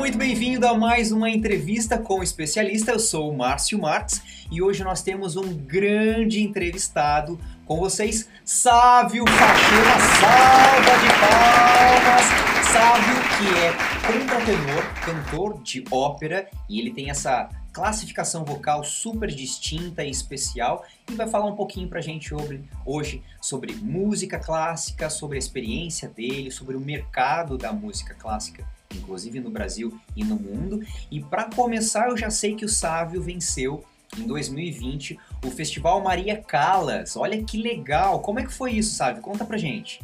[0.00, 2.90] Muito bem-vindo a mais uma entrevista com o especialista.
[2.90, 9.26] Eu sou o Márcio Marques e hoje nós temos um grande entrevistado com vocês, Sávio
[9.28, 10.00] Faxina.
[10.18, 12.24] Salva de palmas!
[12.72, 20.02] Sávio, que é contratenor, cantor de ópera e ele tem essa classificação vocal super distinta
[20.02, 25.36] e especial e vai falar um pouquinho pra gente sobre, hoje sobre música clássica, sobre
[25.36, 30.80] a experiência dele, sobre o mercado da música clássica inclusive no Brasil e no mundo.
[31.10, 33.84] E para começar, eu já sei que o Sávio venceu
[34.18, 37.16] em 2020 o Festival Maria Callas.
[37.16, 38.20] Olha que legal!
[38.20, 39.22] Como é que foi isso, Sávio?
[39.22, 40.00] Conta pra gente.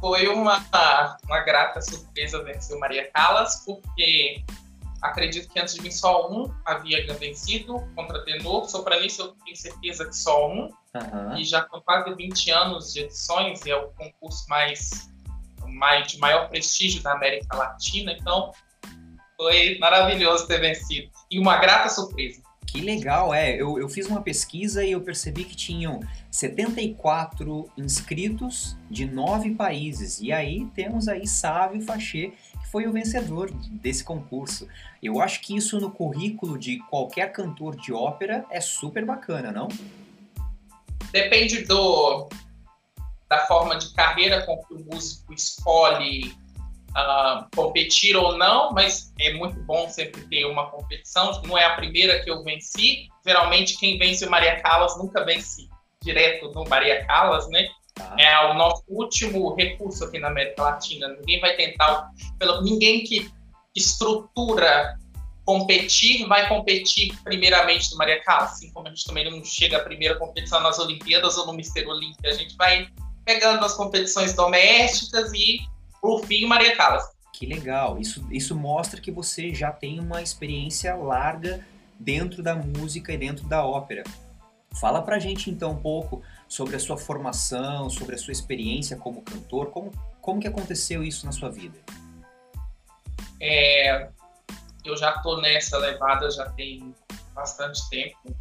[0.00, 0.64] Foi uma,
[1.24, 4.42] uma grata surpresa vencer o Maria Callas, porque
[5.00, 8.68] acredito que antes de mim só um havia vencido contra tenor.
[8.68, 10.70] Sopranício eu tenho certeza que só um.
[10.94, 11.36] Uhum.
[11.36, 15.12] E já com quase 20 anos de edições, e é o concurso mais
[16.06, 18.52] de maior prestígio da América Latina, então
[19.36, 21.10] foi maravilhoso ter vencido.
[21.30, 22.42] E uma grata surpresa.
[22.72, 23.54] Que legal, é.
[23.54, 26.00] Eu, eu fiz uma pesquisa e eu percebi que tinham
[26.30, 30.20] 74 inscritos de nove países.
[30.20, 34.66] E aí temos aí Sávio Fachê, que foi o vencedor desse concurso.
[35.02, 39.68] Eu acho que isso no currículo de qualquer cantor de ópera é super bacana, não?
[41.12, 42.30] Depende do,
[43.32, 46.34] da forma de carreira com que o músico escolhe
[46.90, 51.40] uh, competir ou não, mas é muito bom sempre ter uma competição.
[51.46, 53.08] Não é a primeira que eu venci.
[53.26, 55.66] Geralmente, quem vence o Maria Callas nunca vence
[56.02, 57.68] direto no Maria Callas, né?
[57.98, 58.16] Ah.
[58.18, 61.08] É o nosso último recurso aqui na América Latina.
[61.08, 63.30] Ninguém vai tentar, pelo ninguém que
[63.74, 64.98] estrutura
[65.46, 69.80] competir vai competir primeiramente no Maria Callas, assim como a gente também não chega à
[69.80, 72.86] primeira competição nas Olimpíadas ou no Mister Olímpia, a gente vai
[73.24, 75.60] pegando as competições domésticas e,
[76.00, 77.04] por fim, Maria Callas.
[77.32, 77.98] Que legal.
[77.98, 81.64] Isso, isso mostra que você já tem uma experiência larga
[81.98, 84.04] dentro da música e dentro da ópera.
[84.80, 89.22] Fala pra gente então um pouco sobre a sua formação, sobre a sua experiência como
[89.22, 91.78] cantor, como, como que aconteceu isso na sua vida?
[93.40, 94.08] É,
[94.84, 96.94] eu já tô nessa levada já tem
[97.34, 98.34] bastante tempo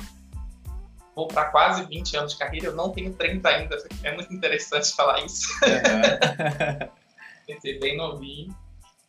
[1.15, 4.93] vou para quase 20 anos de carreira, eu não tenho 30 ainda, é muito interessante
[4.95, 5.47] falar isso.
[5.63, 6.89] Uhum.
[7.79, 8.55] bem novinho.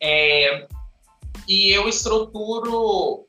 [0.01, 0.67] É,
[1.47, 3.25] e eu estruturo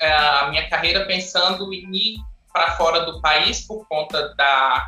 [0.00, 2.18] é, a minha carreira pensando em ir
[2.52, 4.84] para fora do país por conta da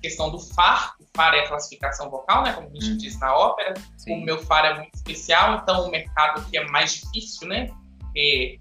[0.00, 0.94] questão do FAR.
[1.00, 2.96] O FAR é a classificação vocal, né, como a gente hum.
[2.96, 3.74] diz na ópera.
[3.96, 4.22] Sim.
[4.22, 7.70] O meu FAR é muito especial, então o mercado que é mais difícil, né?
[8.16, 8.56] É,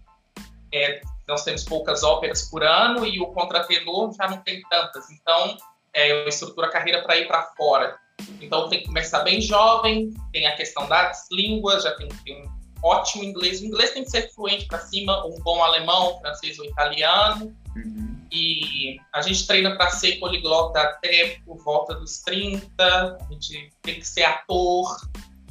[0.74, 5.09] é nós temos poucas óperas por ano e o contratenor já não tem tantas.
[5.12, 5.56] Então,
[5.94, 7.97] é, eu estruturo a carreira para ir para fora.
[8.41, 12.34] Então, tem que começar bem jovem, tem a questão das línguas, já tem que ter
[12.34, 12.50] um
[12.84, 13.62] ótimo inglês.
[13.62, 17.56] O inglês tem que ser fluente para cima, um bom alemão, francês ou italiano.
[17.75, 18.28] Uhum.
[18.31, 22.67] E a gente treina para ser poliglota até por volta dos 30.
[22.84, 24.97] A gente tem que ser ator.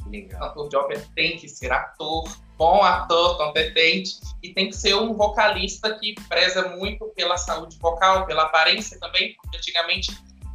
[0.07, 0.43] Legal.
[0.43, 2.29] Ator de ópera tem que ser ator
[2.59, 8.25] bom ator, competente, e tem que ser um vocalista que preza muito pela saúde vocal,
[8.25, 10.11] pela aparência também, porque antigamente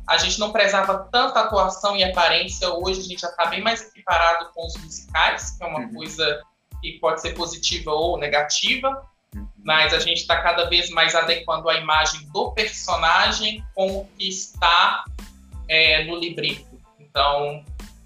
[0.07, 3.81] a gente não prezava tanta atuação e aparência, hoje a gente já está bem mais
[3.81, 5.95] equiparado com os musicais, que é uma uhum.
[5.95, 6.43] coisa
[6.83, 9.03] que pode ser positiva ou negativa,
[9.35, 9.49] uhum.
[9.65, 14.29] mas a gente está cada vez mais adequando a imagem do personagem com o que
[14.29, 15.07] está
[15.71, 16.79] é, no libreto.
[17.01, 17.65] Então,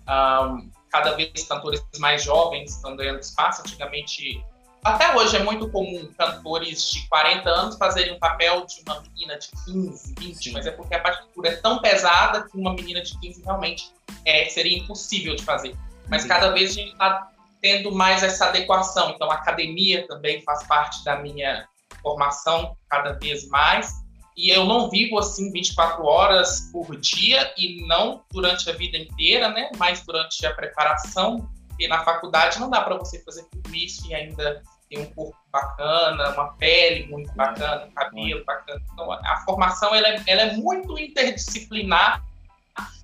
[0.08, 3.62] um, cada vez cantores mais jovens estão ganhando espaço.
[3.62, 4.44] Antigamente,
[4.82, 9.38] até hoje é muito comum cantores de 40 anos fazerem um papel de uma menina
[9.38, 13.18] de 15, 20, mas é porque a partitura é tão pesada que uma menina de
[13.20, 13.92] 15 realmente
[14.24, 15.76] é, seria impossível de fazer.
[16.08, 19.10] Mas cada vez a gente está tendo mais essa adequação.
[19.10, 21.68] Então, a academia também faz parte da minha
[22.02, 23.92] formação cada vez mais.
[24.38, 29.48] E eu não vivo assim 24 horas por dia e não durante a vida inteira,
[29.48, 29.68] né?
[29.76, 31.50] Mas durante a preparação.
[31.76, 35.36] E na faculdade não dá para você fazer tudo isso e ainda ter um corpo
[35.50, 38.80] bacana, uma pele muito bacana, um cabelo bacana.
[38.92, 42.22] Então a formação ela é, ela é muito interdisciplinar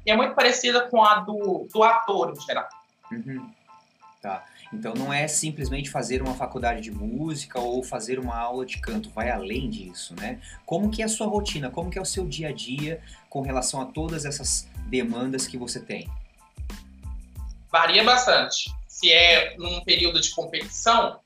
[0.06, 2.68] e é muito parecida com a do, do ator em geral.
[3.10, 3.52] Uhum.
[4.22, 4.44] Tá.
[4.74, 9.08] Então não é simplesmente fazer uma faculdade de música ou fazer uma aula de canto,
[9.10, 10.40] vai além disso, né?
[10.66, 13.00] Como que é a sua rotina, como que é o seu dia a dia
[13.30, 16.10] com relação a todas essas demandas que você tem?
[17.70, 18.70] Varia bastante.
[18.88, 21.20] Se é num período de competição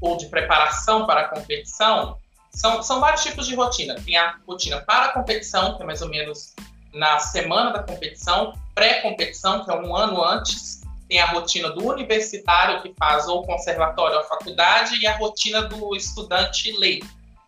[0.00, 2.16] ou de preparação para a competição,
[2.50, 3.94] são, são vários tipos de rotina.
[3.96, 6.54] Tem a rotina para a competição, que é mais ou menos
[6.92, 10.77] na semana da competição, pré-competição, que é um ano antes,
[11.08, 15.96] tem a rotina do universitário, que faz ou conservatório ou faculdade, e a rotina do
[15.96, 17.06] estudante leigo.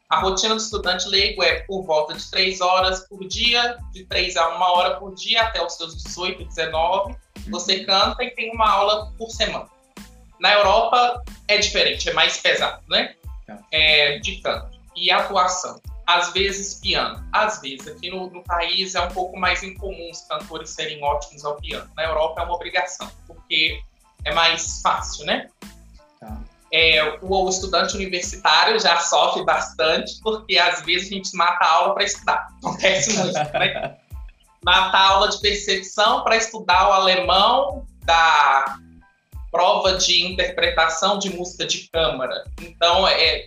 [0.08, 4.36] A rotina do estudante leigo é por volta de três horas por dia, de três
[4.36, 7.14] a uma hora por dia, até os seus 18, 19.
[7.48, 9.68] Você canta e tem uma aula por semana.
[10.40, 13.14] Na Europa é diferente, é mais pesado, né?
[13.46, 13.58] Tá.
[13.70, 14.80] É, de canto.
[14.96, 15.80] E atuação
[16.14, 17.86] às vezes piano, às vezes.
[17.86, 21.88] Aqui no, no, país é um pouco mais incomum os cantores serem ótimos ao piano.
[21.96, 23.80] Na Europa é uma obrigação, porque
[24.24, 25.48] é mais fácil, né?
[26.18, 26.38] Tá.
[26.72, 31.72] É, o, o, estudante universitário já sofre bastante, porque às vezes a gente mata a
[31.72, 32.48] aula para estudar.
[32.58, 33.96] Acontece muito, né?
[34.64, 38.78] Mata a aula de percepção para estudar o alemão da
[39.50, 42.44] prova de interpretação de música de câmara.
[42.60, 43.46] Então, é,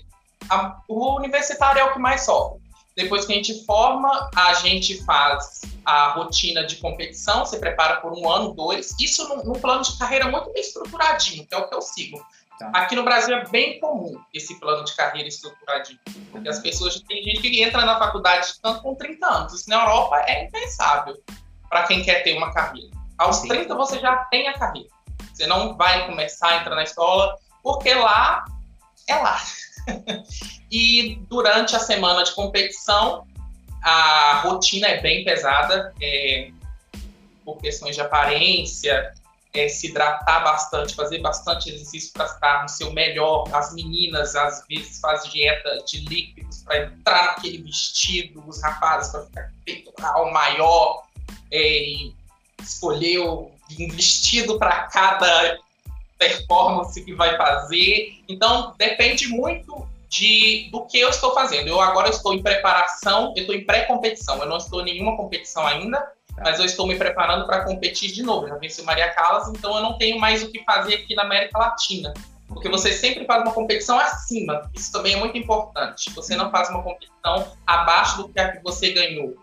[0.50, 2.62] a, o universitário é o que mais sofre.
[2.96, 8.14] Depois que a gente forma, a gente faz a rotina de competição, se prepara por
[8.14, 8.96] um ano, dois.
[9.00, 12.24] Isso num, num plano de carreira muito bem estruturadinho, que é o que eu sigo.
[12.60, 12.72] Tá.
[12.76, 16.00] Aqui no Brasil é bem comum esse plano de carreira estruturadinho.
[16.32, 19.54] Porque as pessoas, tem gente que entra na faculdade tanto com 30 anos.
[19.54, 21.16] Isso na Europa é impensável
[21.68, 22.92] para quem quer ter uma carreira.
[23.18, 23.48] Aos Sim.
[23.48, 24.90] 30 você já tem a carreira.
[25.34, 28.46] Você não vai começar a entrar na escola, porque lá
[29.10, 29.42] é lá.
[30.72, 33.26] E durante a semana de competição,
[33.82, 36.50] a rotina é bem pesada, é,
[37.44, 39.14] por questões de aparência,
[39.54, 43.48] é, se hidratar bastante, fazer bastante exercício para estar no seu melhor.
[43.54, 49.26] As meninas, às vezes, fazem dieta de líquidos para entrar naquele vestido, os rapazes para
[49.26, 51.04] ficar peitoral maior,
[51.52, 51.84] é,
[52.62, 53.52] escolher um
[53.92, 55.60] vestido para cada
[56.24, 58.14] performance que vai fazer.
[58.28, 61.68] Então, depende muito de, do que eu estou fazendo.
[61.68, 64.38] Eu agora estou em preparação, eu estou em pré-competição.
[64.40, 66.44] Eu não estou em nenhuma competição ainda, tá.
[66.44, 68.48] mas eu estou me preparando para competir de novo.
[68.48, 71.58] Já venci Maria Callas, então eu não tenho mais o que fazer aqui na América
[71.58, 72.14] Latina.
[72.48, 74.70] Porque você sempre faz uma competição acima.
[74.76, 76.12] Isso também é muito importante.
[76.12, 79.36] Você não faz uma competição abaixo do que a que você ganhou.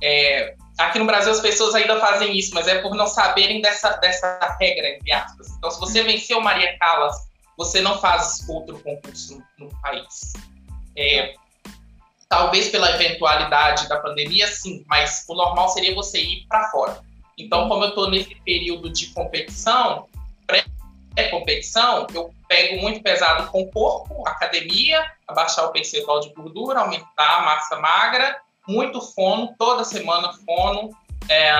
[0.00, 3.90] É, Aqui no Brasil as pessoas ainda fazem isso, mas é por não saberem dessa,
[3.96, 5.48] dessa regra, entre aspas.
[5.56, 7.16] Então, se você venceu Maria Callas,
[7.56, 10.34] você não faz outro concurso no, no país.
[10.94, 11.34] É,
[12.28, 17.00] talvez pela eventualidade da pandemia, sim, mas o normal seria você ir para fora.
[17.38, 20.06] Então, como eu estou nesse período de competição,
[21.14, 27.38] pré-competição, eu pego muito pesado com o corpo, academia, abaixar o percentual de gordura, aumentar
[27.38, 30.90] a massa magra muito fono, toda semana fono.
[31.28, 31.52] É,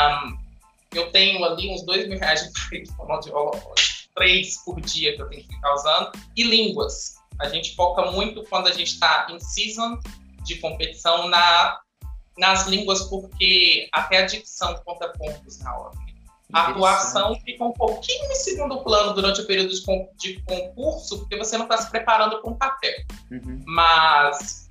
[0.92, 3.74] eu tenho ali uns dois mil reais de fonoaudiólogo,
[4.14, 6.12] três por dia que eu tenho que ficar usando.
[6.36, 7.16] E línguas.
[7.38, 9.98] A gente foca muito quando a gente está em season
[10.42, 11.78] de competição na,
[12.38, 16.06] nas línguas, porque até a dicção conta pontos na hora.
[16.52, 19.72] A atuação fica um pouquinho em segundo plano durante o período
[20.16, 22.94] de, concurso, porque você não está se preparando para um papel.
[23.30, 23.62] Uhum.
[23.66, 24.65] Mas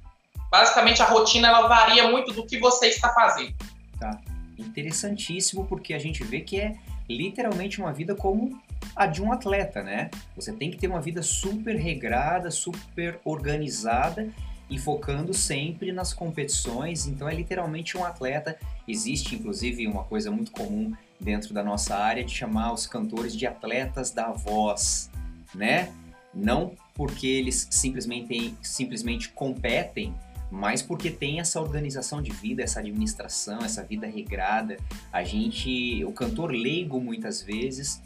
[0.56, 3.54] basicamente a rotina ela varia muito do que você está fazendo.
[4.00, 4.18] Tá.
[4.57, 6.75] Interessantíssimo porque a gente vê que é
[7.10, 8.57] literalmente uma vida como
[8.96, 10.10] a de um atleta, né?
[10.34, 14.30] Você tem que ter uma vida super regrada, super organizada
[14.69, 17.06] e focando sempre nas competições.
[17.06, 18.57] Então é literalmente um atleta.
[18.88, 23.45] Existe inclusive uma coisa muito comum dentro da nossa área de chamar os cantores de
[23.45, 25.12] atletas da voz,
[25.54, 25.92] né?
[26.33, 30.14] Não porque eles simplesmente, simplesmente competem,
[30.52, 34.78] mas porque tem essa organização de vida, essa administração, essa vida regrada.
[35.11, 38.02] A gente, o cantor leigo muitas vezes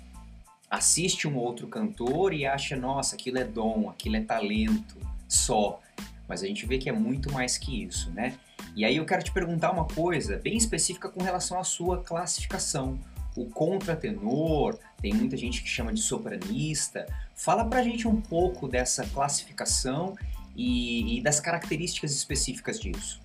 [0.69, 5.79] assiste um outro cantor e acha, nossa, aquilo é dom, aquilo é talento só.
[6.27, 8.37] Mas a gente vê que é muito mais que isso, né?
[8.75, 12.99] E aí eu quero te perguntar uma coisa bem específica com relação à sua classificação.
[13.35, 17.07] O contratenor, tem muita gente que chama de sopranista.
[17.35, 20.15] Fala pra gente um pouco dessa classificação
[20.59, 23.21] e, e das características específicas disso?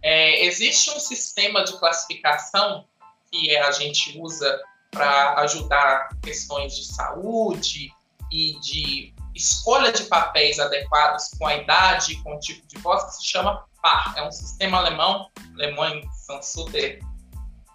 [0.00, 2.84] É, existe um sistema de classificação
[3.28, 4.60] que a gente usa
[4.92, 7.92] para ajudar questões de saúde
[8.30, 13.02] e de escolha de papéis adequados com a idade e com o tipo de voz,
[13.04, 14.14] que se chama PAR.
[14.16, 17.00] É um sistema alemão, alemães são super,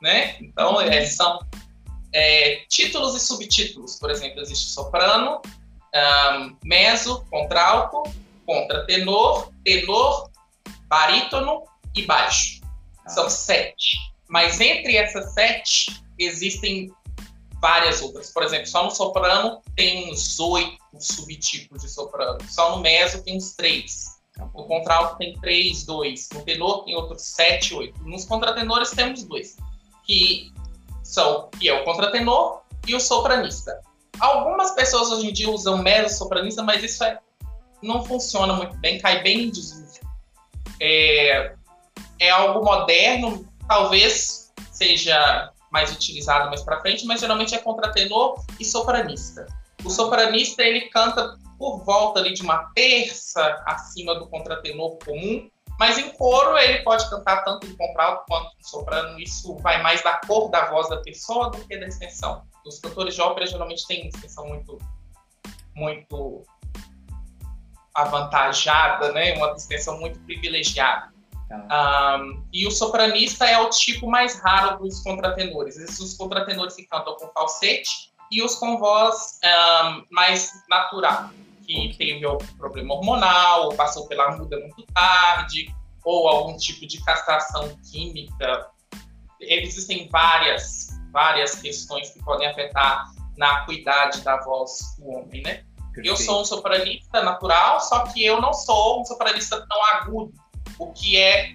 [0.01, 0.37] né?
[0.39, 1.39] Então, é, são
[2.13, 3.97] é, títulos e subtítulos.
[3.99, 5.41] Por exemplo, existe soprano,
[5.93, 8.03] um, meso, contralto,
[8.45, 10.29] contratenor, tenor,
[10.87, 11.63] barítono
[11.95, 12.61] e baixo.
[13.05, 13.09] Ah.
[13.09, 13.97] São sete.
[14.27, 16.91] Mas entre essas sete, existem
[17.61, 18.31] várias outras.
[18.31, 22.39] Por exemplo, só no soprano tem uns oito subtipos de soprano.
[22.49, 24.19] Só no meso tem uns três.
[24.35, 26.29] Tá no contralto tem três, dois.
[26.33, 28.01] No tenor tem outros sete, oito.
[28.03, 29.57] Nos contratenores temos dois.
[30.05, 30.51] Que
[31.03, 33.79] são que é o contratenor e o sopranista.
[34.19, 37.19] Algumas pessoas hoje em dia usam mezzo sopranista, mas isso é,
[37.81, 39.99] não funciona muito bem, cai bem em desuso.
[40.79, 41.53] É,
[42.19, 48.65] é algo moderno, talvez seja mais utilizado mais para frente, mas geralmente é contratenor e
[48.65, 49.45] sopranista.
[49.83, 55.97] O sopranista ele canta por volta ali de uma terça acima do contratenor comum, mas
[55.97, 59.19] em coro ele pode cantar tanto em contralto quanto em soprano.
[59.19, 62.43] Isso vai mais da cor da voz da pessoa do que da extensão.
[62.65, 64.77] Os cantores de ópera geralmente têm extensão muito,
[65.73, 66.43] muito
[67.93, 69.33] avantajada, né?
[69.35, 71.11] Uma extensão muito privilegiada.
[71.51, 75.77] Um, e o sopranista é o tipo mais raro dos contratenores.
[75.77, 81.29] Esses os contratenores que cantam com falsete e os com voz um, mais natural
[81.65, 87.03] que teve algum problema hormonal, ou passou pela muda muito tarde, ou algum tipo de
[87.03, 88.67] castração química.
[89.39, 95.63] Existem várias, várias questões que podem afetar na acuidade da voz do homem, né?
[95.93, 96.07] Perfeito.
[96.07, 100.33] Eu sou um sopranista natural, só que eu não sou um sopranista tão agudo,
[100.79, 101.53] o que é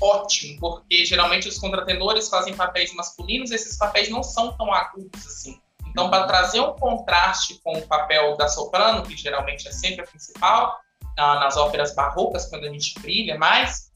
[0.00, 5.60] ótimo, porque geralmente os contratenores fazem papéis masculinos, esses papéis não são tão agudos assim.
[5.86, 10.06] Então, para trazer um contraste com o papel da soprano, que geralmente é sempre a
[10.06, 10.78] principal,
[11.16, 13.90] nas óperas barrocas, quando a gente brilha mais,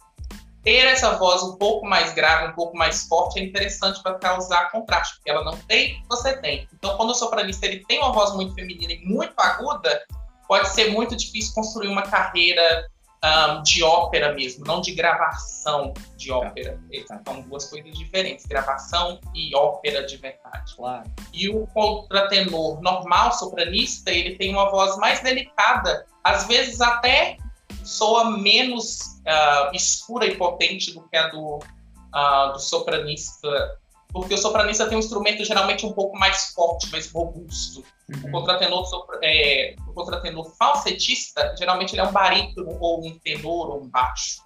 [0.62, 4.71] ter essa voz um pouco mais grave, um pouco mais forte, é interessante para causar
[4.71, 6.69] contraste, porque ela não tem, você tem.
[6.75, 10.02] Então, quando o sopranista ele tem uma voz muito feminina e muito aguda,
[10.47, 12.87] pode ser muito difícil construir uma carreira
[13.23, 16.37] um, de ópera mesmo, não de gravação de tá.
[16.37, 16.81] ópera.
[17.07, 17.21] Tá.
[17.26, 20.75] São duas coisas diferentes, gravação e ópera de verdade.
[20.75, 21.11] Claro.
[21.33, 27.37] E o contratenor normal, sopranista, ele tem uma voz mais delicada, às vezes até
[27.85, 33.79] soa menos uh, escura e potente do que a do, uh, do sopranista
[34.12, 37.85] porque o sopranista tem um instrumento geralmente um pouco mais forte, mais robusto.
[38.09, 38.29] Uhum.
[38.29, 38.85] O, contratenor,
[39.23, 44.43] é, o contratenor falsetista, geralmente ele é um barítono, ou um tenor, ou um baixo.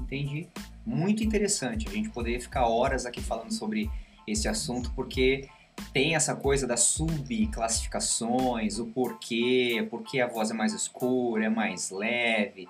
[0.00, 0.48] Entendi.
[0.86, 3.90] Muito interessante a gente poder ficar horas aqui falando sobre
[4.26, 5.48] esse assunto, porque
[5.92, 11.90] tem essa coisa das subclassificações, o porquê, porque a voz é mais escura, é mais
[11.90, 12.68] leve,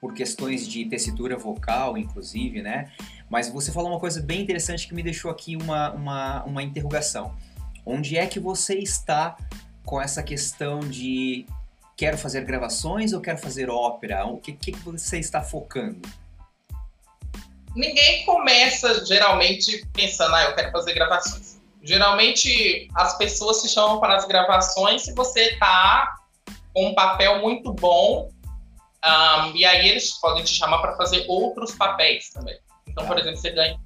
[0.00, 2.92] por questões de tessitura vocal, inclusive, né?
[3.28, 7.34] Mas você falou uma coisa bem interessante que me deixou aqui uma, uma, uma interrogação.
[7.84, 9.36] Onde é que você está
[9.84, 11.46] com essa questão de
[11.96, 14.24] quero fazer gravações ou quero fazer ópera?
[14.26, 16.00] O que, que você está focando?
[17.74, 21.57] Ninguém começa geralmente pensando, ah, eu quero fazer gravações.
[21.82, 26.14] Geralmente as pessoas se chamam para as gravações se você está
[26.74, 28.30] com um papel muito bom
[29.04, 32.58] um, e aí eles podem te chamar para fazer outros papéis também.
[32.86, 33.78] Então, por exemplo, você ganha,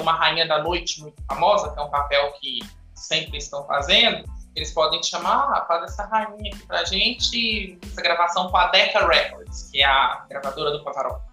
[0.00, 2.58] uma Rainha da Noite muito famosa, que é um papel que
[2.94, 4.24] sempre estão fazendo,
[4.54, 8.66] eles podem te chamar, ah, faz essa rainha aqui pra gente, essa gravação com a
[8.66, 11.24] Decca Records, que é a gravadora do Pavarotti.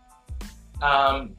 [0.82, 1.36] Um,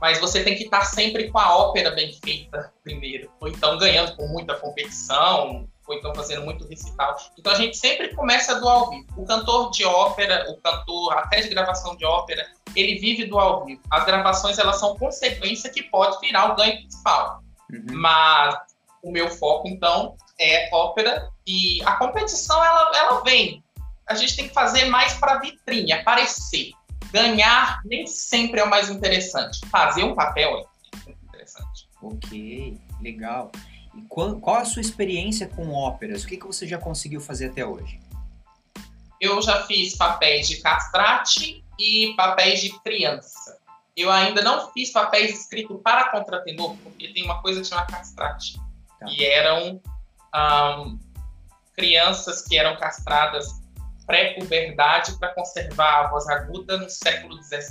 [0.00, 4.14] mas você tem que estar sempre com a ópera bem feita primeiro, ou então ganhando
[4.16, 7.16] com muita competição, ou então fazendo muito recital.
[7.38, 9.06] Então a gente sempre começa do ao vivo.
[9.16, 13.64] O cantor de ópera, o cantor até de gravação de ópera, ele vive do ao
[13.64, 13.80] vivo.
[13.90, 17.40] As gravações elas são consequência que pode virar o ganho principal.
[17.72, 17.84] Uhum.
[17.92, 18.56] Mas
[19.02, 23.62] o meu foco então é ópera e a competição ela, ela vem.
[24.08, 26.70] A gente tem que fazer mais para vitrine, aparecer.
[27.12, 29.60] Ganhar nem sempre é o mais interessante.
[29.68, 31.88] Fazer um papel é muito interessante.
[32.02, 33.50] Ok, legal.
[33.94, 36.24] E qual, qual a sua experiência com óperas?
[36.24, 37.98] O que, que você já conseguiu fazer até hoje?
[39.20, 43.58] Eu já fiz papéis de castrate e papéis de criança.
[43.96, 48.60] Eu ainda não fiz papéis escritos para contratenor, porque tem uma coisa que chama castrate.
[49.00, 49.06] Tá.
[49.08, 49.80] E eram
[50.34, 50.98] um,
[51.74, 53.46] crianças que eram castradas
[54.06, 57.62] pré-puberdade para conservar a voz aguda no século XVII.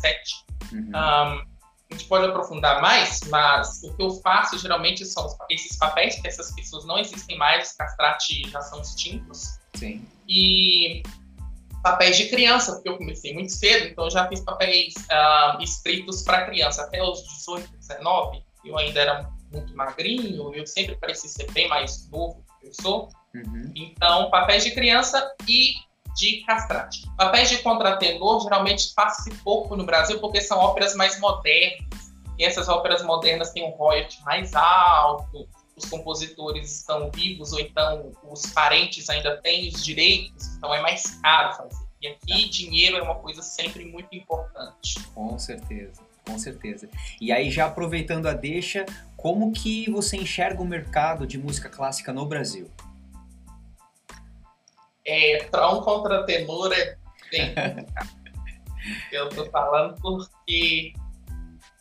[0.73, 0.89] Uhum.
[0.89, 1.55] Um,
[1.91, 6.27] a gente pode aprofundar mais, mas o que eu faço geralmente são esses papéis, que
[6.27, 9.59] essas pessoas não existem mais, os castrates já são extintos.
[9.75, 10.05] Sim.
[10.27, 11.03] E
[11.83, 16.23] papéis de criança, porque eu comecei muito cedo, então eu já fiz papéis uh, escritos
[16.23, 16.81] para criança.
[16.81, 22.09] Até os 18, 19, eu ainda era muito magrinho, eu sempre parecia ser bem mais
[22.09, 23.09] novo do que eu sou.
[23.35, 23.71] Uhum.
[23.75, 25.75] Então, papéis de criança e
[26.15, 27.05] de castrate.
[27.17, 31.85] Papéis de contratenor geralmente passa pouco no Brasil porque são óperas mais modernas.
[32.37, 38.11] E essas óperas modernas têm um royalty mais alto, os compositores estão vivos ou então
[38.29, 41.85] os parentes ainda têm os direitos, então é mais caro fazer.
[42.01, 42.49] E aqui tá.
[42.51, 44.99] dinheiro é uma coisa sempre muito importante.
[45.13, 46.01] Com certeza.
[46.25, 46.89] Com certeza.
[47.21, 52.11] E aí, já aproveitando a deixa, como que você enxerga o mercado de música clássica
[52.11, 52.69] no Brasil?
[55.05, 56.97] É, para um contratenor é
[57.31, 57.53] bem
[59.11, 60.93] Eu tô falando porque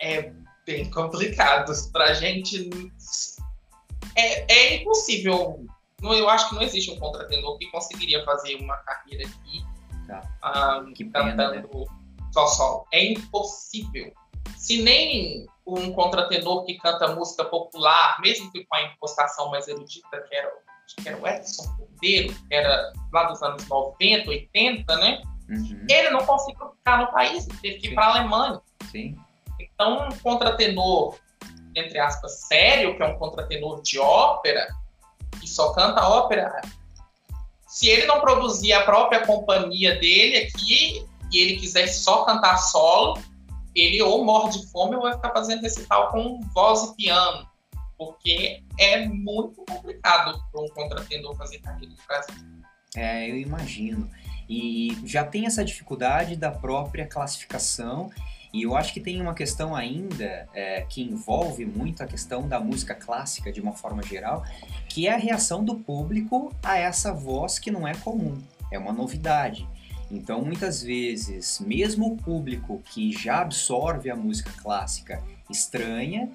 [0.01, 0.33] é
[0.67, 1.73] bem complicado.
[1.93, 2.71] Pra gente
[4.17, 5.67] é, é impossível.
[6.03, 9.65] Eu acho que não existe um contratenor que conseguiria fazer uma carreira aqui
[10.07, 10.23] Tá.
[10.43, 11.63] ah, Que pena, né?
[11.63, 11.87] cantando
[12.33, 12.87] só solo.
[12.93, 14.13] É impossível.
[14.57, 20.21] Se nem um contratenor que canta música popular, mesmo que com a impostação mais erudita,
[20.29, 20.53] que era,
[20.85, 25.23] acho que era o Edson Cordeiro, que era lá dos anos 90, 80, né?
[25.49, 28.61] Uhum, Ele não conseguiu ficar no país, teve que ir para a Alemanha.
[28.91, 29.17] sim.
[29.61, 31.17] Então, um contratenor,
[31.77, 34.69] entre aspas, sério, que é um contratenor de ópera,
[35.41, 36.61] que só canta ópera,
[37.67, 43.21] se ele não produzir a própria companhia dele aqui, e ele quiser só cantar solo,
[43.75, 47.49] ele ou morre de fome ou vai ficar fazendo recital com voz e piano.
[48.07, 52.35] Porque é muito complicado para um contratenor fazer carreira no Brasil.
[52.97, 54.11] É, eu imagino.
[54.49, 58.11] E já tem essa dificuldade da própria classificação,
[58.53, 62.61] e eu acho que tem uma questão ainda é, que envolve muito a questão da
[62.61, 64.45] música clássica de uma forma geral,
[64.89, 68.93] que é a reação do público a essa voz que não é comum, é uma
[68.93, 69.67] novidade.
[70.09, 75.21] Então, muitas vezes, mesmo o público que já absorve a música clássica
[75.51, 76.31] estranha,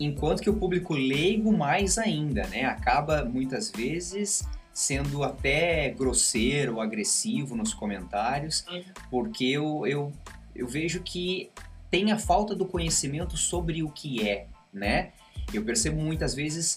[0.00, 2.64] enquanto que o público leigo mais ainda, né?
[2.64, 8.82] Acaba muitas vezes sendo até grosseiro agressivo nos comentários, Uhum.
[9.10, 10.12] porque eu, eu,
[10.56, 11.50] eu vejo que
[11.90, 15.10] tem a falta do conhecimento sobre o que é, né?
[15.52, 16.76] Eu percebo muitas vezes,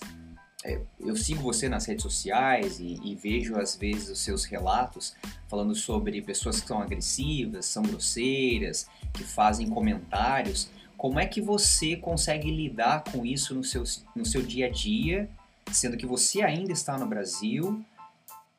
[0.65, 5.15] é, eu sigo você nas redes sociais e, e vejo às vezes os seus relatos
[5.47, 10.67] falando sobre pessoas que são agressivas, são grosseiras, que fazem comentários.
[11.03, 13.83] Como é que você consegue lidar com isso no seu,
[14.15, 15.29] no seu dia a dia,
[15.69, 17.83] sendo que você ainda está no Brasil,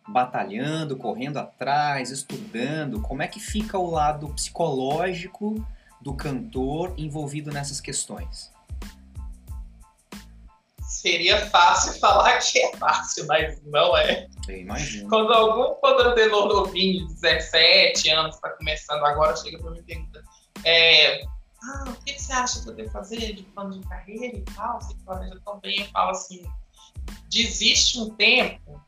[0.07, 3.01] batalhando, correndo atrás, estudando?
[3.01, 5.67] Como é que fica o lado psicológico
[6.03, 8.53] do cantor envolvido nessas questões?
[10.83, 14.29] Seria fácil falar que é fácil, mas não é.
[14.47, 15.09] Eu imagino.
[15.09, 20.23] Quando algum contratenor novinho de 17 anos está começando agora, chega para mim e pergunta:
[20.63, 21.25] é,
[21.67, 24.81] ah, o que, você acha que eu devo fazer de plano de carreira e tal?
[24.81, 25.81] Você planeja tão bem?
[25.81, 26.45] Eu falo assim:
[27.31, 28.81] desiste um tempo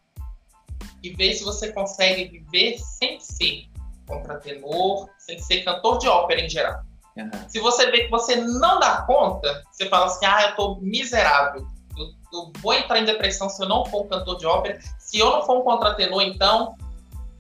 [1.03, 3.69] e vê se você consegue viver sem ser
[4.07, 6.83] contratenor, sem ser cantor de ópera em geral.
[7.19, 7.49] Aham.
[7.49, 11.67] Se você vê que você não dá conta, você fala assim: ah, eu tô miserável.
[11.97, 14.79] Eu, eu vou entrar em depressão se eu não for um cantor de ópera.
[14.99, 16.77] Se eu não for um contratenor, então,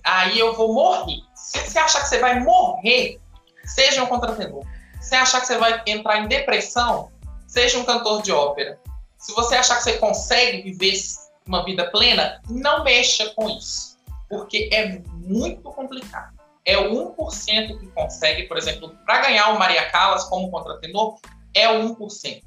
[0.02, 1.20] aí eu vou morrer.
[1.34, 3.20] Se você achar que você vai morrer,
[3.66, 4.64] seja um contratenor.
[5.06, 7.12] Se você achar que você vai entrar em depressão,
[7.46, 8.76] seja um cantor de ópera.
[9.16, 11.00] Se você achar que você consegue viver
[11.46, 13.96] uma vida plena, não mexa com isso.
[14.28, 16.34] Porque é muito complicado.
[16.64, 21.20] É o 1% que consegue, por exemplo, para ganhar o Maria Callas como contratenor,
[21.54, 22.42] é o 1%.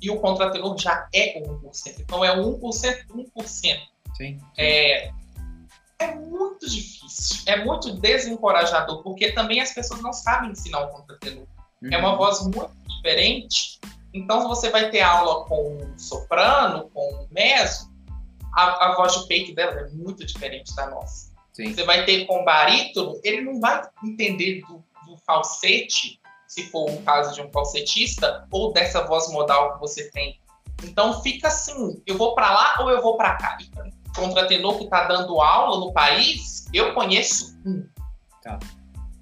[0.00, 1.96] E o contratenor já é o 1%.
[2.00, 3.78] Então é o 1%, 1%.
[4.16, 4.38] Sim.
[4.56, 5.10] É,
[5.98, 11.46] é muito difícil, é muito desencorajador, porque também as pessoas não sabem ensinar o contratenor.
[11.90, 12.18] É uma Uhum.
[12.18, 13.80] voz muito diferente.
[14.12, 17.90] Então, se você vai ter aula com soprano, com meso,
[18.54, 21.30] a, a voz de peito dela é muito diferente da nossa.
[21.52, 21.72] Sim.
[21.72, 27.02] Você vai ter com barítono, ele não vai entender do, do falsete, se for um
[27.02, 30.40] caso de um falsetista, ou dessa voz modal que você tem.
[30.82, 33.58] Então fica assim, eu vou para lá ou eu vou para cá?
[34.16, 37.86] Contratenor que está dando aula no país, eu conheço um.
[38.42, 38.58] Tá.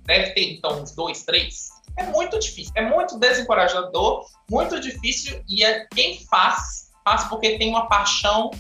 [0.05, 1.67] Deve ter então uns dois, três.
[1.99, 7.71] É muito difícil, é muito desencorajador, muito difícil e é, quem faz, faz porque tem
[7.71, 8.53] uma paixão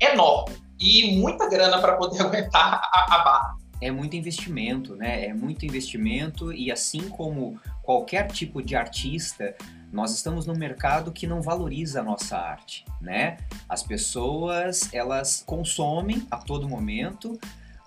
[0.00, 3.56] enorme e muita grana para poder aguentar a, a barra.
[3.80, 5.26] É muito investimento, né?
[5.26, 9.56] É muito investimento e assim como qualquer tipo de artista,
[9.92, 13.38] nós estamos num mercado que não valoriza a nossa arte, né?
[13.68, 17.36] As pessoas, elas consomem a todo momento,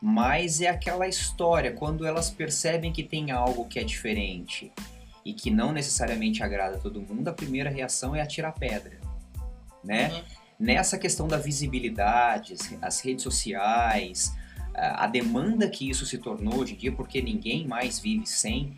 [0.08, 4.72] mas é aquela história, quando elas percebem que tem algo que é diferente
[5.26, 9.00] e que não necessariamente agrada a todo mundo, a primeira reação é atirar pedra,
[9.84, 10.14] né?
[10.14, 10.22] Uhum.
[10.60, 14.32] Nessa questão da visibilidade, as- redes sociais,
[14.76, 18.78] a a demanda que isso se tornou hoje em dia, porque ninguém mais vive sem,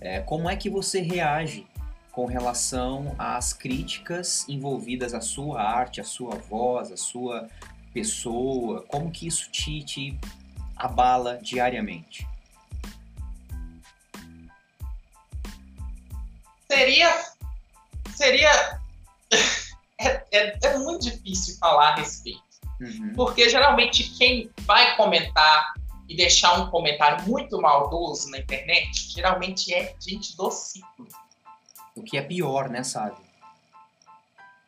[0.00, 1.66] é, como é que você reage
[2.10, 7.46] com relação às críticas envolvidas à sua arte, à sua voz, à sua
[7.92, 8.82] pessoa?
[8.88, 10.18] Como que isso te, te
[10.76, 12.26] abala diariamente?
[16.72, 17.24] seria.
[18.14, 18.80] Seria.
[20.00, 22.42] é, é, é, muito difícil falar a respeito.
[22.80, 23.12] Uhum.
[23.14, 25.74] Porque geralmente quem vai comentar
[26.08, 31.06] e deixar um comentário muito maldoso na internet, geralmente é gente do ciclo.
[31.94, 33.16] O que é pior, né, sabe?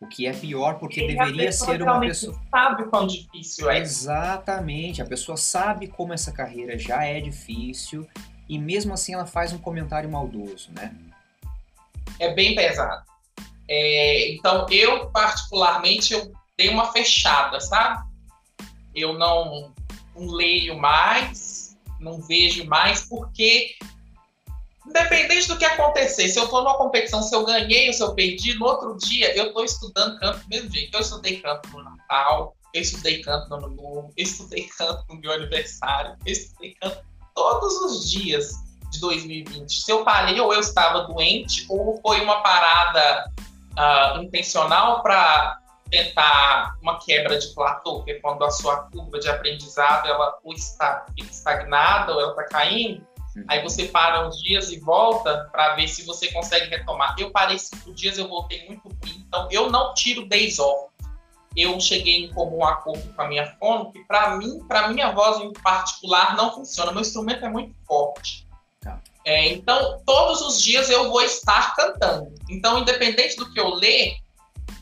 [0.05, 2.39] O que é pior porque e deveria ser uma pessoa.
[2.51, 3.79] sabe o quão difícil é.
[3.79, 5.01] Exatamente.
[5.01, 8.07] A pessoa sabe como essa carreira já é difícil
[8.47, 10.95] e mesmo assim ela faz um comentário maldoso, né?
[12.19, 13.03] É bem pesado.
[13.67, 18.05] É, então, eu, particularmente, eu dei uma fechada, sabe?
[18.95, 19.73] Eu não,
[20.15, 23.75] não leio mais, não vejo mais, porque
[24.87, 28.15] independente do que acontecer, se eu estou numa competição, se eu ganhei ou se eu
[28.15, 30.95] perdi, no outro dia eu estou estudando canto do mesmo jeito.
[30.95, 35.21] Eu estudei canto no Natal, eu estudei canto no Ano Novo, eu estudei canto no
[35.21, 36.99] meu aniversário, eu estudei canto
[37.35, 38.53] todos os dias
[38.91, 39.73] de 2020.
[39.73, 43.31] Se eu parei, ou eu estava doente, ou foi uma parada
[43.79, 45.59] uh, intencional para
[45.91, 50.53] tentar uma quebra de platô, que é quando a sua curva de aprendizado ela ou
[50.53, 53.45] está estagnada ou ela está caindo Uhum.
[53.49, 57.15] Aí você para uns dias e volta para ver se você consegue retomar.
[57.19, 60.93] Eu parei cinco dias, eu voltei muito ruim, então eu não tiro days off.
[61.57, 65.41] Eu cheguei em comum acordo com a minha fono que para mim, para minha voz
[65.41, 66.91] em particular, não funciona.
[66.91, 68.45] Meu instrumento é muito forte.
[68.81, 69.01] Tá.
[69.25, 72.35] É, então, todos os dias eu vou estar cantando.
[72.51, 74.17] Então, independente do que eu ler,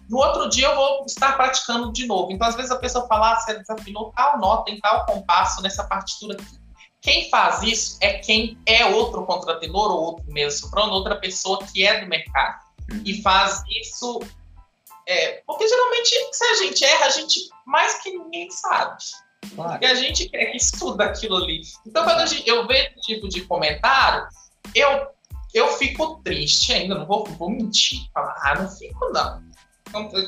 [0.08, 2.32] no outro dia eu vou estar praticando de novo.
[2.32, 5.84] Então, às vezes a pessoa fala, ah, você desafinou tal nota em tal compasso nessa
[5.84, 6.61] partitura aqui.
[7.02, 11.84] Quem faz isso é quem é outro contratenor ou outro mesmo soprano, outra pessoa que
[11.84, 12.62] é do mercado.
[13.04, 14.20] E faz isso.
[15.06, 19.02] É, porque geralmente, se a gente erra, a gente mais que ninguém sabe.
[19.52, 19.72] Claro.
[19.72, 21.62] Porque a gente quer que estuda aquilo ali.
[21.84, 24.28] Então, quando gente, eu vejo esse tipo de comentário,
[24.72, 25.08] eu,
[25.52, 27.98] eu fico triste ainda, não vou, vou mentir.
[28.14, 29.42] Falar, ah, não fico não.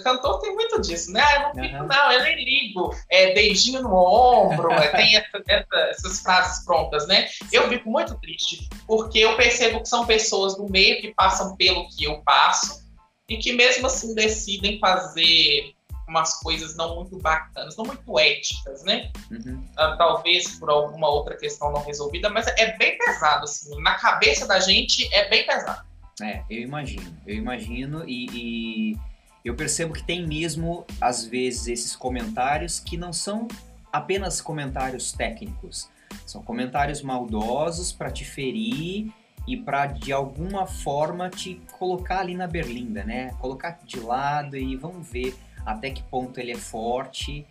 [0.02, 1.20] Cantor tem muito disso, né?
[1.20, 1.86] Ah, eu não fico, uhum.
[1.86, 2.94] não, eu nem ligo.
[3.10, 7.28] É, beijinho no ombro, é, tem essa, essa, essas frases prontas, né?
[7.50, 11.88] Eu fico muito triste, porque eu percebo que são pessoas do meio que passam pelo
[11.88, 12.84] que eu passo
[13.28, 15.74] e que mesmo assim decidem fazer
[16.06, 19.10] umas coisas não muito bacanas, não muito éticas, né?
[19.30, 19.64] Uhum.
[19.72, 23.80] Uh, talvez por alguma outra questão não resolvida, mas é bem pesado, assim.
[23.82, 25.82] Na cabeça da gente é bem pesado.
[26.22, 28.92] É, eu imagino, eu imagino e...
[28.92, 29.13] e
[29.44, 33.46] eu percebo que tem mesmo, às vezes, esses comentários que não são
[33.92, 35.88] apenas comentários técnicos,
[36.26, 39.12] são comentários maldosos para te ferir
[39.46, 43.34] e para de alguma forma te colocar ali na berlinda, né?
[43.38, 47.46] Colocar de lado e vamos ver até que ponto ele é forte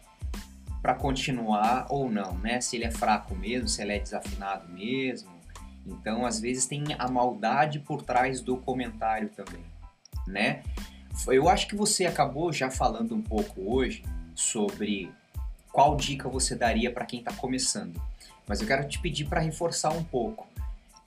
[0.82, 2.60] para continuar ou não, né?
[2.60, 5.32] Se ele é fraco mesmo, se ele é desafinado mesmo.
[5.86, 9.63] Então, às vezes tem a maldade por trás do comentário também,
[10.27, 10.63] né?
[11.28, 14.04] Eu acho que você acabou já falando um pouco hoje
[14.36, 15.12] sobre
[15.71, 18.02] qual dica você daria para quem está começando.
[18.47, 20.47] Mas eu quero te pedir para reforçar um pouco.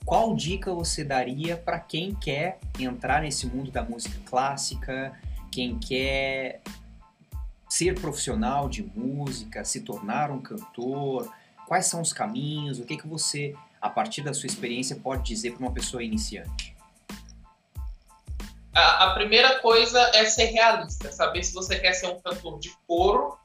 [0.05, 5.13] Qual dica você daria para quem quer entrar nesse mundo da música clássica,
[5.51, 6.61] quem quer
[7.69, 11.29] ser profissional de música, se tornar um cantor?
[11.67, 12.79] Quais são os caminhos?
[12.79, 16.76] O que que você, a partir da sua experiência, pode dizer para uma pessoa iniciante?
[18.77, 22.71] A, a primeira coisa é ser realista, saber se você quer ser um cantor de
[22.87, 23.39] coro,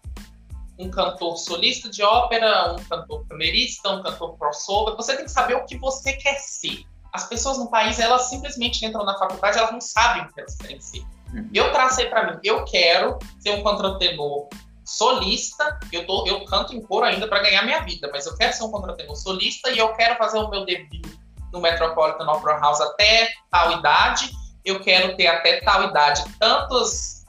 [0.77, 4.95] um cantor solista de ópera, um cantor camerista, um cantor crossover.
[4.97, 6.83] Você tem que saber o que você quer ser.
[7.13, 10.55] As pessoas no país, elas simplesmente entram na faculdade, elas não sabem o que elas
[10.55, 11.01] querem ser.
[11.33, 11.49] Uhum.
[11.53, 14.49] Eu tracei para mim, eu quero ser um contratenor
[14.83, 18.51] solista, eu, tô, eu canto em coro ainda para ganhar minha vida, mas eu quero
[18.51, 21.07] ser um contratenor solista e eu quero fazer o meu debut
[21.53, 24.29] no Metropolitan Opera House até tal idade
[24.63, 27.21] eu quero ter até tal idade tantos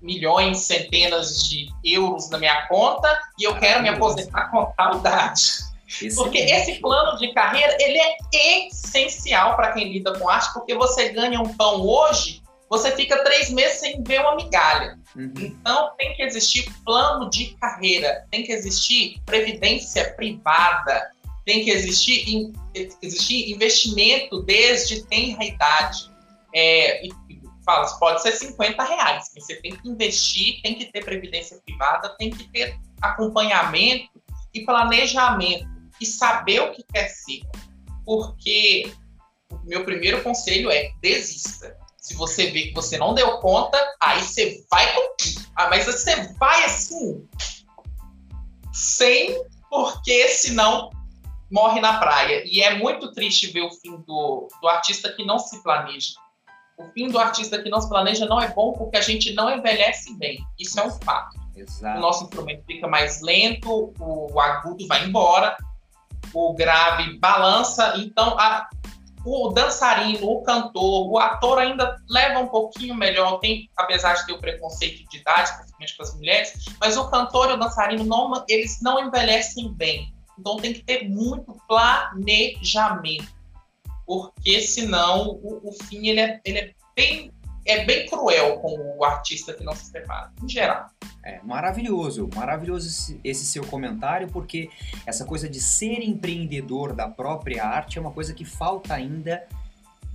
[0.00, 3.08] milhões, centenas de euros na minha conta
[3.38, 5.42] e eu quero me aposentar com tal idade.
[6.14, 8.16] Porque esse plano de carreira, ele é
[8.68, 13.50] essencial para quem lida com arte, porque você ganha um pão hoje, você fica três
[13.50, 14.98] meses sem ver uma migalha.
[15.14, 15.32] Uhum.
[15.38, 21.10] Então, tem que existir plano de carreira, tem que existir previdência privada,
[21.44, 22.52] tem que existir,
[23.00, 26.15] existir investimento desde tenra idade
[26.56, 27.10] é, e
[27.66, 32.30] fala, pode ser 50 reais, você tem que investir, tem que ter previdência privada, tem
[32.30, 34.08] que ter acompanhamento
[34.54, 35.68] e planejamento
[36.00, 37.40] e saber o que quer ser.
[38.06, 38.90] Porque
[39.50, 41.76] o meu primeiro conselho é desista.
[41.98, 45.16] Se você vê que você não deu conta, aí você vai com
[45.56, 47.26] ah, mas você vai assim,
[48.72, 50.90] sem, porque senão
[51.50, 52.44] morre na praia.
[52.46, 56.12] E é muito triste ver o fim do, do artista que não se planeja
[56.78, 59.50] O fim do artista que não se planeja não é bom porque a gente não
[59.50, 60.38] envelhece bem.
[60.58, 61.38] Isso é um fato.
[61.56, 61.98] Exato.
[61.98, 65.56] O nosso instrumento fica mais lento, o agudo vai embora,
[66.34, 67.94] o grave balança.
[67.96, 68.68] Então, a,
[69.24, 74.32] o dançarino, o cantor, o ator ainda leva um pouquinho melhor, tem, apesar de ter
[74.32, 78.44] o preconceito de idade, principalmente com as mulheres, mas o cantor e o dançarino, não,
[78.48, 80.14] eles não envelhecem bem.
[80.38, 83.34] Então tem que ter muito planejamento,
[84.06, 87.32] porque senão o, o fim ele é, ele é bem
[87.66, 90.86] é bem cruel com o artista que não se prepara, em geral.
[91.24, 94.70] É maravilhoso, maravilhoso esse, esse, seu comentário, porque
[95.04, 99.44] essa coisa de ser empreendedor da própria arte é uma coisa que falta ainda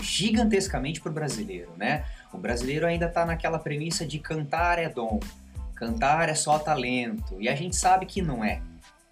[0.01, 2.05] gigantescamente para o brasileiro, né?
[2.33, 5.19] O brasileiro ainda está naquela premissa de cantar é dom,
[5.75, 8.61] cantar é só talento, e a gente sabe que não é.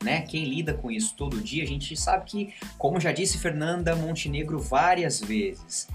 [0.03, 0.21] Né?
[0.21, 4.59] Quem lida com isso todo dia, a gente sabe que, como já disse Fernanda Montenegro
[4.59, 5.87] várias vezes,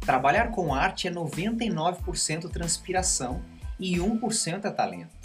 [0.00, 3.42] Trabalhar com arte é 99% transpiração
[3.78, 5.18] e 1% é talento.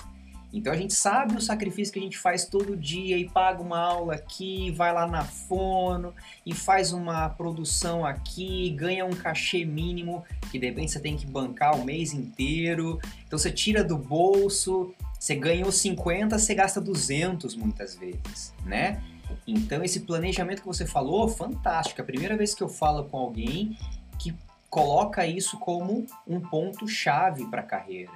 [0.51, 3.79] Então a gente sabe o sacrifício que a gente faz todo dia e paga uma
[3.79, 6.13] aula aqui, vai lá na fono
[6.45, 11.25] e faz uma produção aqui, ganha um cachê mínimo que de repente você tem que
[11.25, 12.99] bancar o mês inteiro.
[13.25, 19.01] Então você tira do bolso, você ganhou 50, você gasta 200 muitas vezes, né?
[19.47, 22.01] Então esse planejamento que você falou, fantástico.
[22.01, 23.77] É a primeira vez que eu falo com alguém
[24.19, 24.35] que
[24.69, 28.11] coloca isso como um ponto chave para a carreira.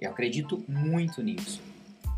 [0.00, 1.60] Eu acredito muito nisso.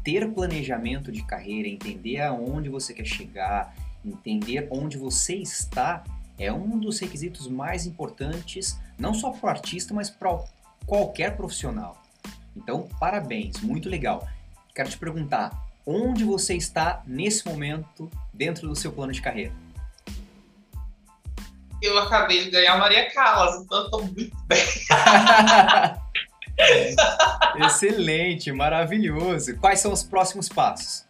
[0.04, 6.04] Ter planejamento de carreira, entender aonde você quer chegar, entender onde você está,
[6.38, 10.38] é um dos requisitos mais importantes, não só para o artista, mas para
[10.84, 12.04] qualquer profissional.
[12.54, 14.28] Então, parabéns, muito legal.
[14.74, 15.52] Quero te perguntar,
[15.86, 19.52] onde você está nesse momento dentro do seu plano de carreira?
[21.80, 24.64] eu acabei de ganhar Maria Callas, então eu tô muito bem.
[27.66, 29.56] Excelente, maravilhoso.
[29.58, 31.04] Quais são os próximos passos?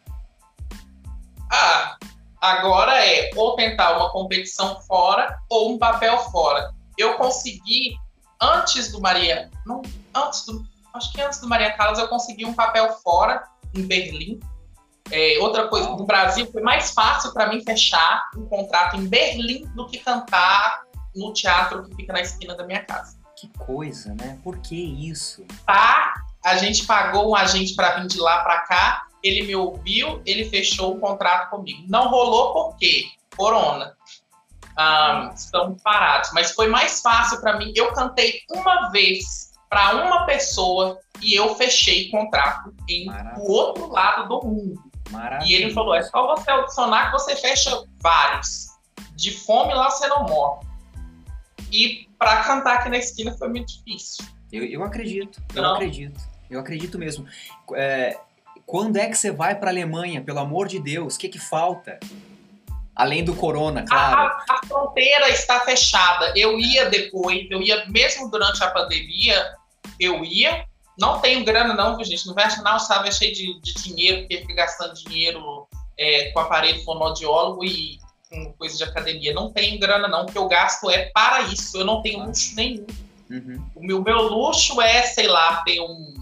[1.50, 1.96] Ah,
[2.40, 6.74] agora é ou tentar uma competição fora ou um papel fora.
[6.98, 7.96] Eu consegui
[8.42, 9.81] antes do Maria, não,
[10.14, 14.40] antes do, acho que antes do Maria Callas eu consegui um papel fora em Berlim
[15.10, 19.66] é, outra coisa, no Brasil foi mais fácil para mim fechar um contrato em Berlim
[19.74, 20.82] do que cantar
[21.14, 23.18] no teatro que fica na esquina da minha casa.
[23.37, 24.38] Que coisa, né?
[24.42, 25.44] Por que isso?
[25.66, 30.22] Tá, a gente pagou um agente para vir de lá para cá, ele me ouviu,
[30.24, 31.84] ele fechou o contrato comigo.
[31.88, 33.04] Não rolou por quê?
[33.37, 33.94] Corona.
[34.78, 36.30] Um, estamos parados.
[36.32, 37.72] Mas foi mais fácil para mim.
[37.76, 44.28] Eu cantei uma vez para uma pessoa e eu fechei contrato em o outro lado
[44.28, 44.80] do mundo.
[45.10, 45.50] Maravilha.
[45.50, 48.68] E ele falou: é só você audicionar que você fecha vários.
[49.16, 50.66] De fome lá você não morre.
[51.72, 54.24] E para cantar aqui na esquina foi muito difícil.
[54.52, 55.74] Eu, eu acredito, eu não.
[55.74, 56.20] acredito.
[56.48, 57.26] Eu acredito mesmo.
[57.74, 58.16] É,
[58.64, 61.16] quando é que você vai para a Alemanha, pelo amor de Deus?
[61.16, 61.98] O que, que falta?
[62.94, 64.20] Além do corona, claro.
[64.20, 66.32] A, a, fronteira está fechada.
[66.37, 69.56] Eu ia depois, eu ia mesmo durante a pandemia,
[69.98, 70.66] eu ia,
[70.98, 72.26] não tenho grana, não, viu, gente?
[72.26, 75.66] No Nacional sabe, é cheio de, de dinheiro, porque fica gastando dinheiro
[75.98, 77.98] é, com aparelho fonodiólogo e
[78.30, 79.35] com coisa de academia.
[79.35, 80.22] Não tenho grana, não.
[80.22, 81.78] O que eu gasto é para isso.
[81.78, 82.87] Eu não tenho luxo nenhum.
[83.28, 83.70] Uhum.
[83.74, 86.14] O meu, meu luxo é, sei lá, ter um,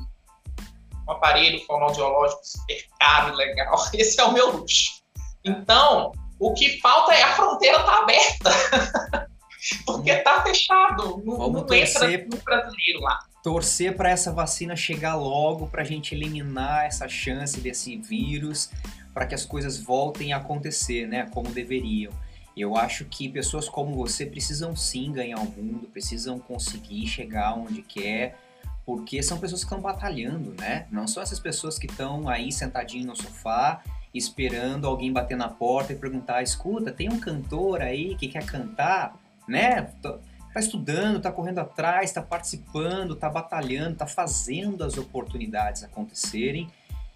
[1.06, 3.74] um aparelho fonodiológico super caro e legal.
[3.92, 5.02] Esse é o meu luxo.
[5.44, 9.28] Então, o que falta é a fronteira tá aberta.
[9.84, 11.22] porque tá fechado.
[11.26, 16.14] Não, não entra no brasileiro lá torcer para essa vacina chegar logo, para a gente
[16.14, 18.70] eliminar essa chance desse vírus,
[19.12, 22.12] para que as coisas voltem a acontecer, né, como deveriam.
[22.56, 27.82] Eu acho que pessoas como você precisam sim ganhar o mundo, precisam conseguir chegar onde
[27.82, 28.38] quer,
[28.84, 30.86] porque são pessoas que estão batalhando, né?
[30.90, 33.82] Não são essas pessoas que estão aí sentadinho no sofá
[34.14, 39.16] esperando alguém bater na porta e perguntar: escuta, tem um cantor aí que quer cantar,
[39.48, 39.90] né?
[40.52, 46.70] Está estudando, está correndo atrás, está participando, está batalhando, está fazendo as oportunidades acontecerem.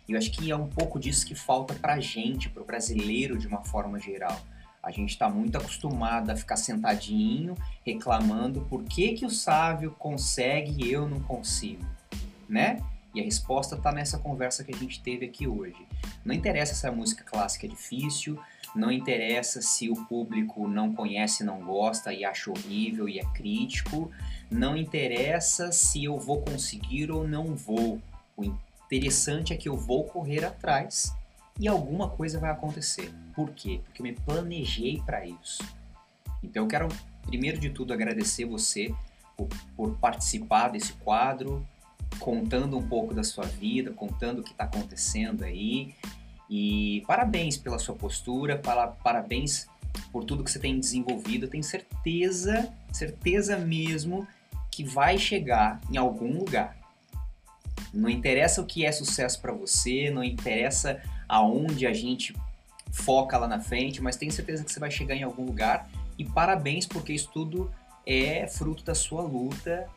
[0.09, 2.67] E eu acho que é um pouco disso que falta para a gente, para o
[2.67, 4.41] brasileiro de uma forma geral.
[4.83, 10.85] A gente está muito acostumado a ficar sentadinho, reclamando por que, que o sábio consegue
[10.85, 11.85] e eu não consigo,
[12.49, 12.81] né?
[13.15, 15.87] E a resposta está nessa conversa que a gente teve aqui hoje.
[16.25, 18.39] Não interessa se a música clássica é difícil,
[18.77, 24.11] não interessa se o público não conhece, não gosta e acha horrível e é crítico.
[24.51, 28.01] Não interessa se eu vou conseguir ou não vou.
[28.37, 31.17] O interessante é que eu vou correr atrás
[31.59, 33.13] e alguma coisa vai acontecer.
[33.35, 33.81] Por quê?
[33.83, 35.65] Porque eu me planejei para isso.
[36.43, 36.89] Então eu quero,
[37.27, 38.95] primeiro de tudo, agradecer você
[39.37, 41.67] por, por participar desse quadro,
[42.19, 45.95] contando um pouco da sua vida, contando o que está acontecendo aí.
[46.49, 49.67] E parabéns pela sua postura, para, parabéns
[50.13, 51.47] por tudo que você tem desenvolvido.
[51.47, 54.27] Eu tenho certeza, certeza mesmo
[54.71, 56.77] que vai chegar em algum lugar.
[57.93, 62.35] Não interessa o que é sucesso para você, não interessa aonde a gente
[62.93, 65.89] foca lá na frente, mas tenho certeza que você vai chegar em algum lugar.
[66.19, 67.71] E parabéns, porque isso tudo
[68.07, 69.89] é fruto da sua luta,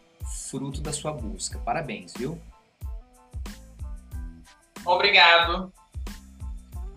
[0.50, 1.60] fruto da sua busca.
[1.60, 2.40] Parabéns, viu?
[4.86, 5.72] Obrigado.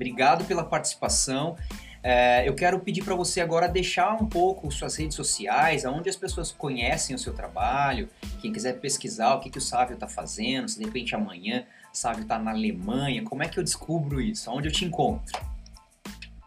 [0.02, 1.56] Obrigado pela participação.
[2.02, 6.16] É, eu quero pedir para você agora deixar um pouco suas redes sociais, aonde as
[6.16, 8.08] pessoas conhecem o seu trabalho,
[8.40, 11.96] quem quiser pesquisar o que, que o Sávio está fazendo, se de repente amanhã o
[11.96, 14.50] Sávio está na Alemanha, como é que eu descubro isso?
[14.50, 15.40] Aonde eu te encontro?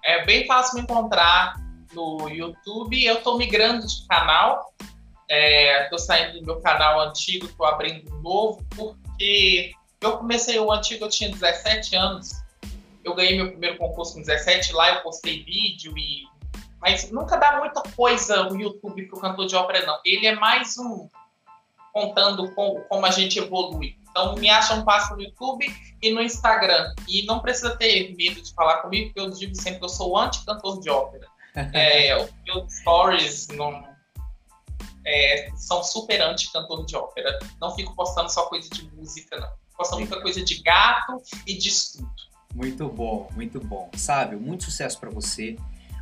[0.03, 1.55] É bem fácil me encontrar
[1.93, 3.01] no YouTube.
[3.05, 4.73] Eu estou migrando de canal,
[5.29, 10.69] estou é, saindo do meu canal antigo, estou abrindo um novo, porque eu comecei o
[10.69, 12.44] antigo, eu tinha 17 anos
[13.05, 16.23] eu ganhei meu primeiro concurso com 17, lá eu postei vídeo e.
[16.81, 19.99] Mas nunca dá muita coisa o YouTube pro cantor de ópera, não.
[20.03, 21.07] Ele é mais um
[21.93, 23.97] contando com, como a gente evolui.
[24.09, 25.65] Então me acham fácil no YouTube
[26.01, 26.93] e no Instagram.
[27.07, 30.17] E não precisa ter medo de falar comigo, porque eu digo sempre que eu sou
[30.17, 31.27] anti-cantor de ópera.
[31.73, 33.83] é, os meus stories não,
[35.05, 37.39] é, são super anti-cantor de ópera.
[37.61, 39.49] Não fico postando só coisa de música, não.
[39.77, 42.24] Postando muita coisa de gato e de estudo.
[42.55, 43.89] Muito bom, muito bom.
[43.97, 45.57] Sábio, muito sucesso para você.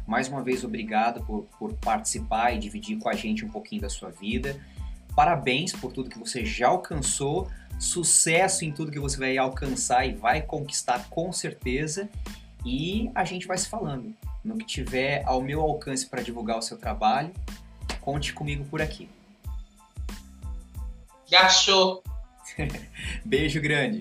[0.05, 3.89] Mais uma vez, obrigado por, por participar e dividir com a gente um pouquinho da
[3.89, 4.63] sua vida.
[5.15, 7.49] Parabéns por tudo que você já alcançou.
[7.79, 12.07] Sucesso em tudo que você vai alcançar e vai conquistar com certeza.
[12.63, 14.13] E a gente vai se falando.
[14.45, 17.33] No que tiver ao meu alcance para divulgar o seu trabalho,
[17.99, 19.09] conte comigo por aqui.
[21.33, 22.03] Achou.
[23.25, 23.99] Beijo grande.